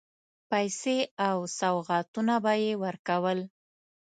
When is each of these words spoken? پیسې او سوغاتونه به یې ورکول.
پیسې 0.49 0.97
او 1.29 1.37
سوغاتونه 1.57 2.35
به 2.43 2.53
یې 2.63 2.73
ورکول. 2.83 3.39